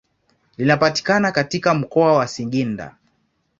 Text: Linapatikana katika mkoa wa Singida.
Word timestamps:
Linapatikana 0.57 1.31
katika 1.31 1.73
mkoa 1.73 2.13
wa 2.17 2.27
Singida. 2.27 2.95